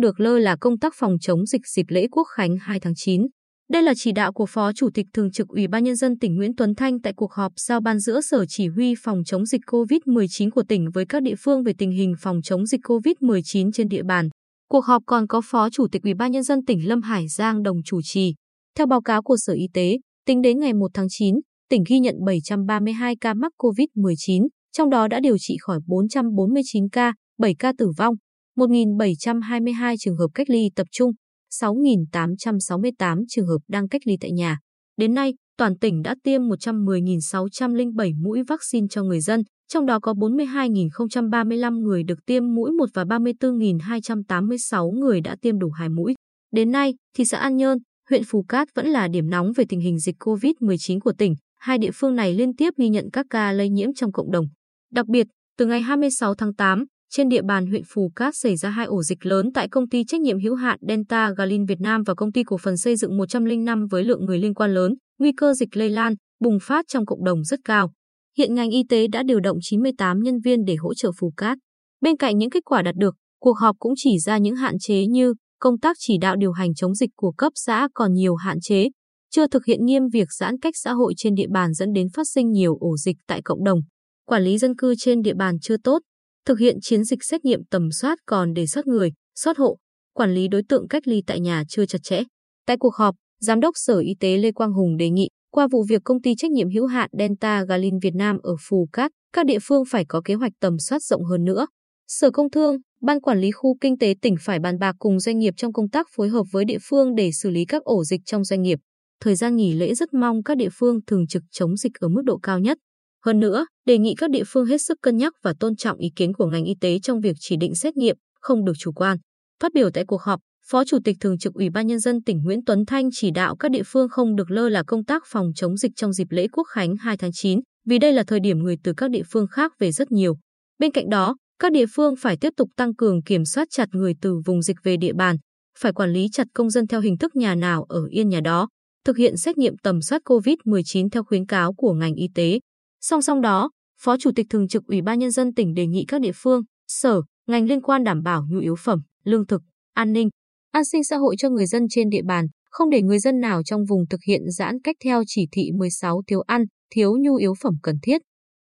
không 0.00 0.02
được 0.02 0.20
lơ 0.20 0.38
là 0.38 0.56
công 0.60 0.78
tác 0.78 0.94
phòng 0.96 1.16
chống 1.20 1.46
dịch 1.46 1.66
dịp 1.66 1.86
lễ 1.88 2.06
Quốc 2.10 2.24
khánh 2.36 2.56
2 2.60 2.80
tháng 2.80 2.94
9. 2.96 3.26
Đây 3.70 3.82
là 3.82 3.92
chỉ 3.96 4.12
đạo 4.12 4.32
của 4.32 4.46
Phó 4.46 4.72
Chủ 4.72 4.88
tịch 4.94 5.06
Thường 5.14 5.30
trực 5.30 5.48
Ủy 5.48 5.68
ban 5.68 5.84
Nhân 5.84 5.96
dân 5.96 6.18
tỉnh 6.18 6.36
Nguyễn 6.36 6.56
Tuấn 6.56 6.74
Thanh 6.74 7.00
tại 7.00 7.12
cuộc 7.16 7.32
họp 7.32 7.52
giao 7.56 7.80
ban 7.80 7.98
giữa 7.98 8.20
Sở 8.20 8.44
Chỉ 8.48 8.68
huy 8.68 8.94
phòng 9.02 9.24
chống 9.26 9.46
dịch 9.46 9.60
COVID-19 9.66 10.50
của 10.50 10.62
tỉnh 10.68 10.90
với 10.94 11.06
các 11.08 11.22
địa 11.22 11.34
phương 11.38 11.62
về 11.62 11.72
tình 11.78 11.90
hình 11.90 12.14
phòng 12.20 12.42
chống 12.42 12.66
dịch 12.66 12.80
COVID-19 12.84 13.70
trên 13.72 13.88
địa 13.88 14.02
bàn. 14.02 14.28
Cuộc 14.68 14.84
họp 14.84 15.02
còn 15.06 15.26
có 15.26 15.40
Phó 15.44 15.70
Chủ 15.70 15.86
tịch 15.92 16.02
Ủy 16.02 16.14
ban 16.14 16.32
Nhân 16.32 16.42
dân 16.42 16.64
tỉnh 16.64 16.88
Lâm 16.88 17.02
Hải 17.02 17.28
Giang 17.28 17.62
đồng 17.62 17.76
chủ 17.84 18.00
trì. 18.02 18.34
Theo 18.76 18.86
báo 18.86 19.02
cáo 19.02 19.22
của 19.22 19.36
Sở 19.36 19.52
Y 19.52 19.66
tế, 19.74 19.98
tính 20.26 20.42
đến 20.42 20.60
ngày 20.60 20.72
1 20.74 20.90
tháng 20.94 21.06
9, 21.08 21.34
tỉnh 21.70 21.84
ghi 21.88 21.98
nhận 21.98 22.14
732 22.26 23.16
ca 23.20 23.34
mắc 23.34 23.52
COVID-19, 23.58 24.46
trong 24.76 24.90
đó 24.90 25.08
đã 25.08 25.20
điều 25.20 25.38
trị 25.38 25.56
khỏi 25.60 25.78
449 25.86 26.88
ca, 26.88 27.14
7 27.38 27.54
ca 27.58 27.72
tử 27.78 27.90
vong, 27.96 28.14
1.722 28.56 29.96
trường 29.98 30.16
hợp 30.16 30.28
cách 30.34 30.50
ly 30.50 30.70
tập 30.76 30.86
trung, 30.92 31.12
6.868 31.52 33.24
trường 33.28 33.46
hợp 33.46 33.58
đang 33.68 33.88
cách 33.88 34.02
ly 34.04 34.16
tại 34.20 34.32
nhà. 34.32 34.58
Đến 34.96 35.14
nay, 35.14 35.34
toàn 35.58 35.78
tỉnh 35.78 36.02
đã 36.02 36.14
tiêm 36.22 36.42
110.607 36.42 38.22
mũi 38.22 38.42
vaccine 38.42 38.86
cho 38.90 39.02
người 39.02 39.20
dân, 39.20 39.42
trong 39.68 39.86
đó 39.86 39.98
có 40.00 40.12
42.035 40.12 41.80
người 41.80 42.02
được 42.02 42.18
tiêm 42.26 42.54
mũi 42.54 42.70
1 42.72 42.86
và 42.94 43.04
34.286 43.04 44.90
người 44.90 45.20
đã 45.20 45.36
tiêm 45.42 45.58
đủ 45.58 45.70
2 45.70 45.88
mũi. 45.88 46.14
Đến 46.54 46.70
nay, 46.70 46.94
thị 47.16 47.24
xã 47.24 47.38
An 47.38 47.56
Nhơn, 47.56 47.78
huyện 48.10 48.22
Phù 48.26 48.44
Cát 48.48 48.68
vẫn 48.74 48.86
là 48.86 49.08
điểm 49.08 49.30
nóng 49.30 49.52
về 49.56 49.64
tình 49.68 49.80
hình 49.80 49.98
dịch 49.98 50.16
COVID-19 50.18 51.00
của 51.00 51.12
tỉnh. 51.18 51.34
Hai 51.58 51.78
địa 51.78 51.90
phương 51.94 52.16
này 52.16 52.34
liên 52.34 52.56
tiếp 52.56 52.70
ghi 52.76 52.88
nhận 52.88 53.10
các 53.12 53.26
ca 53.30 53.52
lây 53.52 53.68
nhiễm 53.68 53.94
trong 53.94 54.12
cộng 54.12 54.30
đồng. 54.30 54.46
Đặc 54.92 55.06
biệt, 55.06 55.26
từ 55.58 55.66
ngày 55.66 55.80
26 55.80 56.34
tháng 56.34 56.54
8, 56.54 56.84
trên 57.10 57.28
địa 57.28 57.42
bàn 57.42 57.66
huyện 57.66 57.82
Phù 57.86 58.10
Cát 58.16 58.36
xảy 58.36 58.56
ra 58.56 58.70
hai 58.70 58.86
ổ 58.86 59.02
dịch 59.02 59.26
lớn 59.26 59.50
tại 59.54 59.68
công 59.68 59.88
ty 59.88 60.04
trách 60.04 60.20
nhiệm 60.20 60.40
hữu 60.40 60.54
hạn 60.54 60.78
Delta 60.88 61.32
Galin 61.36 61.64
Việt 61.64 61.80
Nam 61.80 62.02
và 62.02 62.14
công 62.14 62.32
ty 62.32 62.42
cổ 62.44 62.56
phần 62.58 62.76
xây 62.76 62.96
dựng 62.96 63.16
105 63.16 63.86
với 63.86 64.04
lượng 64.04 64.24
người 64.24 64.38
liên 64.38 64.54
quan 64.54 64.74
lớn, 64.74 64.94
nguy 65.18 65.32
cơ 65.32 65.54
dịch 65.54 65.76
lây 65.76 65.90
lan, 65.90 66.14
bùng 66.40 66.58
phát 66.62 66.84
trong 66.88 67.06
cộng 67.06 67.24
đồng 67.24 67.44
rất 67.44 67.60
cao. 67.64 67.92
Hiện 68.38 68.54
ngành 68.54 68.70
y 68.70 68.82
tế 68.88 69.06
đã 69.08 69.22
điều 69.22 69.40
động 69.40 69.58
98 69.60 70.20
nhân 70.20 70.40
viên 70.40 70.64
để 70.64 70.76
hỗ 70.76 70.94
trợ 70.94 71.10
Phù 71.20 71.32
Cát. 71.36 71.58
Bên 72.00 72.16
cạnh 72.16 72.38
những 72.38 72.50
kết 72.50 72.64
quả 72.64 72.82
đạt 72.82 72.94
được, 72.96 73.16
cuộc 73.40 73.58
họp 73.58 73.76
cũng 73.78 73.92
chỉ 73.96 74.18
ra 74.18 74.38
những 74.38 74.56
hạn 74.56 74.74
chế 74.80 75.06
như 75.06 75.34
công 75.60 75.78
tác 75.78 75.96
chỉ 76.00 76.18
đạo 76.20 76.36
điều 76.36 76.52
hành 76.52 76.74
chống 76.74 76.94
dịch 76.94 77.10
của 77.16 77.32
cấp 77.32 77.52
xã 77.54 77.88
còn 77.94 78.12
nhiều 78.12 78.34
hạn 78.34 78.60
chế, 78.60 78.88
chưa 79.30 79.46
thực 79.46 79.64
hiện 79.64 79.84
nghiêm 79.84 80.08
việc 80.12 80.28
giãn 80.38 80.58
cách 80.58 80.74
xã 80.76 80.92
hội 80.92 81.14
trên 81.16 81.34
địa 81.34 81.48
bàn 81.50 81.74
dẫn 81.74 81.92
đến 81.92 82.08
phát 82.14 82.28
sinh 82.28 82.50
nhiều 82.50 82.76
ổ 82.80 82.96
dịch 82.96 83.16
tại 83.26 83.42
cộng 83.42 83.64
đồng. 83.64 83.80
Quản 84.26 84.42
lý 84.42 84.58
dân 84.58 84.76
cư 84.76 84.94
trên 84.98 85.22
địa 85.22 85.34
bàn 85.34 85.56
chưa 85.60 85.76
tốt, 85.76 85.98
thực 86.46 86.58
hiện 86.58 86.78
chiến 86.82 87.04
dịch 87.04 87.24
xét 87.24 87.44
nghiệm 87.44 87.64
tầm 87.64 87.90
soát 87.90 88.18
còn 88.26 88.54
để 88.54 88.66
sót 88.66 88.86
người, 88.86 89.12
sót 89.34 89.58
hộ, 89.58 89.76
quản 90.14 90.34
lý 90.34 90.48
đối 90.48 90.62
tượng 90.68 90.88
cách 90.88 91.08
ly 91.08 91.22
tại 91.26 91.40
nhà 91.40 91.64
chưa 91.68 91.86
chặt 91.86 91.98
chẽ. 92.02 92.22
Tại 92.66 92.76
cuộc 92.76 92.94
họp, 92.94 93.14
Giám 93.40 93.60
đốc 93.60 93.72
Sở 93.76 93.98
Y 93.98 94.14
tế 94.20 94.36
Lê 94.36 94.52
Quang 94.52 94.72
Hùng 94.72 94.96
đề 94.96 95.10
nghị 95.10 95.28
qua 95.50 95.68
vụ 95.72 95.84
việc 95.88 96.02
công 96.04 96.22
ty 96.22 96.34
trách 96.34 96.50
nhiệm 96.50 96.70
hữu 96.70 96.86
hạn 96.86 97.10
Delta 97.18 97.64
Galin 97.64 97.98
Việt 97.98 98.14
Nam 98.14 98.38
ở 98.42 98.52
Phù 98.68 98.88
Cát, 98.92 99.10
các 99.32 99.46
địa 99.46 99.58
phương 99.62 99.82
phải 99.90 100.04
có 100.08 100.22
kế 100.24 100.34
hoạch 100.34 100.52
tầm 100.60 100.78
soát 100.78 101.02
rộng 101.02 101.24
hơn 101.24 101.44
nữa. 101.44 101.66
Sở 102.08 102.30
Công 102.30 102.50
Thương, 102.50 102.76
Ban 103.00 103.20
Quản 103.20 103.40
lý 103.40 103.50
Khu 103.50 103.76
Kinh 103.80 103.98
tế 103.98 104.14
tỉnh 104.22 104.34
phải 104.40 104.58
bàn 104.58 104.78
bạc 104.78 104.96
cùng 104.98 105.20
doanh 105.20 105.38
nghiệp 105.38 105.54
trong 105.56 105.72
công 105.72 105.88
tác 105.88 106.06
phối 106.16 106.28
hợp 106.28 106.42
với 106.52 106.64
địa 106.64 106.78
phương 106.82 107.14
để 107.14 107.30
xử 107.32 107.50
lý 107.50 107.64
các 107.64 107.82
ổ 107.82 108.04
dịch 108.04 108.20
trong 108.24 108.44
doanh 108.44 108.62
nghiệp. 108.62 108.78
Thời 109.20 109.34
gian 109.34 109.56
nghỉ 109.56 109.72
lễ 109.72 109.94
rất 109.94 110.14
mong 110.14 110.42
các 110.42 110.56
địa 110.56 110.68
phương 110.72 110.98
thường 111.06 111.26
trực 111.26 111.42
chống 111.50 111.76
dịch 111.76 111.92
ở 112.00 112.08
mức 112.08 112.22
độ 112.24 112.38
cao 112.42 112.58
nhất. 112.58 112.78
Hơn 113.26 113.40
nữa, 113.40 113.66
đề 113.86 113.98
nghị 113.98 114.14
các 114.14 114.30
địa 114.30 114.44
phương 114.46 114.66
hết 114.66 114.82
sức 114.82 114.98
cân 115.02 115.16
nhắc 115.16 115.32
và 115.42 115.54
tôn 115.60 115.76
trọng 115.76 115.98
ý 115.98 116.08
kiến 116.16 116.32
của 116.32 116.46
ngành 116.46 116.64
y 116.64 116.74
tế 116.80 116.98
trong 116.98 117.20
việc 117.20 117.36
chỉ 117.40 117.56
định 117.56 117.74
xét 117.74 117.96
nghiệm, 117.96 118.16
không 118.40 118.64
được 118.64 118.72
chủ 118.78 118.92
quan. 118.92 119.18
Phát 119.62 119.72
biểu 119.74 119.90
tại 119.90 120.04
cuộc 120.06 120.22
họp, 120.22 120.40
Phó 120.66 120.84
Chủ 120.84 120.98
tịch 121.04 121.16
Thường 121.20 121.38
trực 121.38 121.54
Ủy 121.54 121.70
ban 121.70 121.86
Nhân 121.86 121.98
dân 121.98 122.22
tỉnh 122.22 122.42
Nguyễn 122.42 122.64
Tuấn 122.64 122.86
Thanh 122.86 123.08
chỉ 123.12 123.30
đạo 123.30 123.56
các 123.56 123.70
địa 123.70 123.82
phương 123.86 124.08
không 124.08 124.36
được 124.36 124.50
lơ 124.50 124.68
là 124.68 124.82
công 124.86 125.04
tác 125.04 125.22
phòng 125.26 125.50
chống 125.54 125.76
dịch 125.76 125.92
trong 125.96 126.12
dịp 126.12 126.26
lễ 126.30 126.48
Quốc 126.52 126.64
khánh 126.64 126.96
2 126.96 127.16
tháng 127.16 127.32
9, 127.32 127.60
vì 127.86 127.98
đây 127.98 128.12
là 128.12 128.22
thời 128.26 128.40
điểm 128.40 128.58
người 128.58 128.76
từ 128.84 128.92
các 128.96 129.10
địa 129.10 129.22
phương 129.30 129.46
khác 129.46 129.72
về 129.78 129.92
rất 129.92 130.12
nhiều. 130.12 130.36
Bên 130.78 130.92
cạnh 130.92 131.08
đó, 131.08 131.36
các 131.58 131.72
địa 131.72 131.86
phương 131.94 132.14
phải 132.16 132.36
tiếp 132.36 132.52
tục 132.56 132.68
tăng 132.76 132.94
cường 132.94 133.22
kiểm 133.22 133.44
soát 133.44 133.68
chặt 133.70 133.88
người 133.92 134.14
từ 134.20 134.40
vùng 134.46 134.62
dịch 134.62 134.76
về 134.82 134.96
địa 134.96 135.12
bàn, 135.12 135.36
phải 135.78 135.92
quản 135.92 136.12
lý 136.12 136.28
chặt 136.32 136.46
công 136.54 136.70
dân 136.70 136.86
theo 136.86 137.00
hình 137.00 137.18
thức 137.18 137.36
nhà 137.36 137.54
nào 137.54 137.84
ở 137.88 138.06
yên 138.10 138.28
nhà 138.28 138.40
đó, 138.40 138.68
thực 139.04 139.16
hiện 139.16 139.36
xét 139.36 139.58
nghiệm 139.58 139.74
tầm 139.82 140.00
soát 140.00 140.22
COVID-19 140.24 141.08
theo 141.12 141.24
khuyến 141.24 141.46
cáo 141.46 141.72
của 141.72 141.92
ngành 141.92 142.14
y 142.14 142.28
tế. 142.34 142.58
Song 143.00 143.22
song 143.22 143.40
đó, 143.40 143.70
Phó 144.00 144.16
Chủ 144.16 144.30
tịch 144.36 144.46
Thường 144.50 144.68
trực 144.68 144.84
Ủy 144.84 145.02
ban 145.02 145.18
Nhân 145.18 145.30
dân 145.30 145.54
tỉnh 145.54 145.74
đề 145.74 145.86
nghị 145.86 146.04
các 146.08 146.20
địa 146.20 146.32
phương, 146.34 146.62
sở, 146.88 147.22
ngành 147.46 147.66
liên 147.66 147.80
quan 147.80 148.04
đảm 148.04 148.22
bảo 148.22 148.46
nhu 148.50 148.58
yếu 148.58 148.74
phẩm, 148.84 149.02
lương 149.24 149.46
thực, 149.46 149.62
an 149.94 150.12
ninh, 150.12 150.28
an 150.70 150.84
sinh 150.84 151.04
xã 151.04 151.16
hội 151.16 151.36
cho 151.38 151.50
người 151.50 151.66
dân 151.66 151.86
trên 151.90 152.10
địa 152.10 152.22
bàn, 152.22 152.46
không 152.70 152.90
để 152.90 153.02
người 153.02 153.18
dân 153.18 153.40
nào 153.40 153.62
trong 153.62 153.84
vùng 153.88 154.08
thực 154.10 154.20
hiện 154.26 154.42
giãn 154.50 154.80
cách 154.84 154.96
theo 155.04 155.22
chỉ 155.26 155.46
thị 155.52 155.70
16 155.78 156.22
thiếu 156.26 156.40
ăn, 156.40 156.64
thiếu 156.90 157.16
nhu 157.20 157.36
yếu 157.36 157.54
phẩm 157.62 157.74
cần 157.82 157.96
thiết. 158.02 158.22